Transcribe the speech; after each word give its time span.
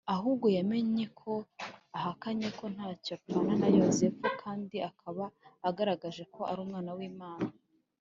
ahubwo 0.15 0.45
yamenye 0.57 1.05
ko 1.19 1.31
ahakanye 1.97 2.47
ko 2.57 2.65
ntacyo 2.75 3.11
apfana 3.17 3.53
na 3.61 3.67
Yosefu, 3.77 4.25
kandi 4.41 4.75
akaba 4.89 5.23
agaragaje 5.69 6.23
ko 6.33 6.41
ari 6.51 6.59
Umwana 6.65 6.91
w’Imana. 6.99 7.49